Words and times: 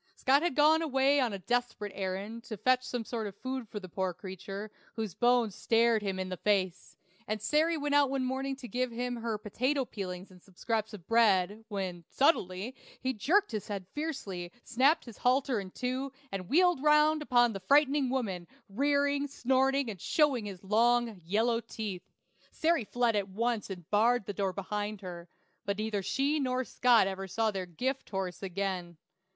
Scott 0.15 0.41
had 0.41 0.55
gone 0.55 0.81
away 0.81 1.19
on 1.19 1.31
a 1.31 1.37
desperate 1.37 1.91
errand, 1.93 2.43
to 2.45 2.57
fetch 2.57 2.83
some 2.83 3.05
sort 3.05 3.27
of 3.27 3.37
food 3.37 3.69
for 3.69 3.79
the 3.79 3.87
poor 3.87 4.15
creature, 4.15 4.71
whose 4.95 5.13
bones 5.13 5.53
stared 5.53 6.01
him 6.01 6.17
in 6.17 6.27
the 6.29 6.37
face, 6.37 6.97
and 7.27 7.39
Sary 7.39 7.77
went 7.77 7.93
out 7.93 8.09
one 8.09 8.25
morning 8.25 8.55
to 8.55 8.67
give 8.67 8.89
him 8.89 9.15
her 9.17 9.37
potato 9.37 9.85
peelings 9.85 10.31
and 10.31 10.41
some 10.41 10.55
scraps 10.55 10.95
of 10.95 11.05
bread, 11.07 11.65
when, 11.67 12.03
suddenly, 12.09 12.73
he 12.99 13.13
jerked 13.13 13.51
his 13.51 13.67
head 13.67 13.85
fiercely, 13.93 14.51
snapped 14.63 15.05
his 15.05 15.19
halter 15.19 15.59
in 15.59 15.69
two, 15.69 16.11
and 16.31 16.49
wheeled 16.49 16.81
round 16.81 17.21
upon 17.21 17.53
the 17.53 17.59
frightened 17.59 18.09
woman, 18.09 18.47
rearing, 18.69 19.27
snorting, 19.27 19.87
and 19.87 20.01
showing 20.01 20.45
his 20.45 20.63
long, 20.63 21.21
yellow 21.23 21.59
teeth. 21.61 22.09
Sary 22.49 22.85
fled 22.85 23.15
at 23.15 23.29
once 23.29 23.69
and 23.69 23.87
barred 23.91 24.25
the 24.25 24.33
door 24.33 24.51
behind 24.51 25.01
her; 25.01 25.29
but 25.63 25.77
neither 25.77 26.01
she 26.01 26.39
nor 26.39 26.63
Scott 26.63 27.05
ever 27.05 27.27
saw 27.27 27.51
their 27.51 27.67
"gift 27.67 28.09
horse" 28.09 28.41
again. 28.41 28.97